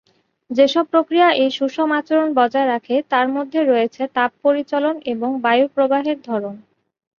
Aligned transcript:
যেসব 0.49 0.85
প্রক্রিয়া 0.91 1.27
এই 1.41 1.49
সুষম 1.51 1.89
আচরণ 1.99 2.27
বজায় 2.35 2.67
রাখে 2.67 2.95
তার 3.11 3.27
মধ্যে 3.35 3.59
রয়েছে 3.63 4.01
তাপ 4.15 4.31
পরিচলন 4.43 4.95
এবং 5.13 5.29
বায়ু 5.43 5.65
প্রবাহের 5.75 6.17
ধরন। 6.21 6.55